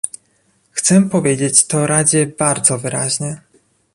Chcę 0.71 1.09
powiedzieć 1.09 1.65
to 1.67 1.87
Radzie 1.87 2.27
bardzo 2.27 2.77
wyraźnie 2.77 3.41